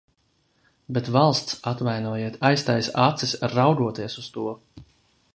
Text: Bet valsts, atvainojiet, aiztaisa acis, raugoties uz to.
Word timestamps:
Bet 0.95 1.09
valsts, 1.15 1.57
atvainojiet, 1.71 2.39
aiztaisa 2.49 2.95
acis, 3.09 3.35
raugoties 3.57 4.17
uz 4.23 4.27
to. 4.39 4.47